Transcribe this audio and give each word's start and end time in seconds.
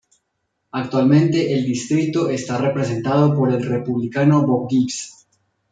Actualmente 0.71 1.53
el 1.53 1.63
distrito 1.63 2.27
está 2.31 2.57
representado 2.57 3.35
por 3.35 3.53
el 3.53 3.63
Republicano 3.63 4.41
Bob 4.47 4.67
Gibbs. 4.67 5.27